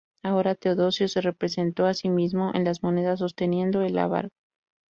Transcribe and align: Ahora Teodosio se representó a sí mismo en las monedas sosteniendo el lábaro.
Ahora 0.23 0.55
Teodosio 0.55 1.07
se 1.07 1.21
representó 1.21 1.85
a 1.85 1.93
sí 1.93 2.09
mismo 2.09 2.49
en 2.55 2.63
las 2.63 2.81
monedas 2.81 3.19
sosteniendo 3.19 3.83
el 3.83 3.93
lábaro. 3.93 4.29